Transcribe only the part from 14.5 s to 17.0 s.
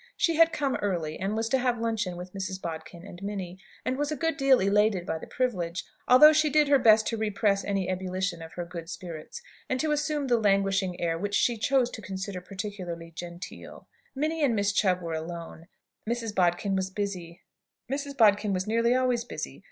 Miss Chubb were alone. Mrs. Bodkin was